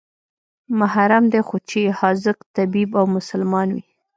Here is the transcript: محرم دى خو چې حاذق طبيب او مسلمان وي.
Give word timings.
محرم 0.79 1.23
دى 1.33 1.41
خو 1.47 1.57
چې 1.69 1.79
حاذق 1.99 2.37
طبيب 2.55 2.89
او 2.99 3.05
مسلمان 3.17 3.67
وي. 3.75 3.83